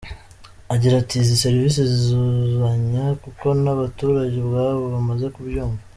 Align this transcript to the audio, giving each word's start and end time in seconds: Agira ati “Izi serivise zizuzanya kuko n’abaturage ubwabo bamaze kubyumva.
Agira 0.73 0.95
ati 0.99 1.15
“Izi 1.21 1.35
serivise 1.43 1.81
zizuzanya 1.91 3.03
kuko 3.23 3.45
n’abaturage 3.63 4.35
ubwabo 4.39 4.83
bamaze 4.93 5.25
kubyumva. 5.35 5.81